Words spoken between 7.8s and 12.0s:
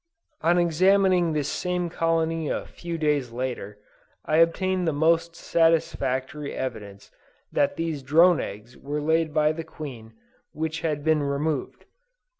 drone eggs were laid by the Queen which had been removed.